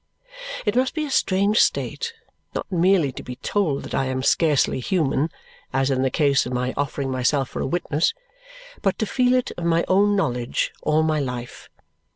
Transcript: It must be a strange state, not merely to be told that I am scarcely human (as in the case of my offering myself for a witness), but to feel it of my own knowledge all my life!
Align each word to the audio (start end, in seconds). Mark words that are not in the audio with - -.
It 0.65 0.75
must 0.75 0.95
be 0.95 1.05
a 1.05 1.11
strange 1.11 1.59
state, 1.61 2.11
not 2.55 2.71
merely 2.71 3.11
to 3.11 3.21
be 3.21 3.35
told 3.35 3.83
that 3.83 3.93
I 3.93 4.05
am 4.05 4.23
scarcely 4.23 4.79
human 4.79 5.29
(as 5.73 5.91
in 5.91 6.01
the 6.01 6.09
case 6.09 6.47
of 6.47 6.53
my 6.53 6.73
offering 6.75 7.11
myself 7.11 7.49
for 7.49 7.61
a 7.61 7.67
witness), 7.67 8.15
but 8.81 8.97
to 8.97 9.05
feel 9.05 9.35
it 9.35 9.51
of 9.59 9.65
my 9.65 9.85
own 9.87 10.15
knowledge 10.15 10.73
all 10.81 11.03
my 11.03 11.19
life! 11.19 11.69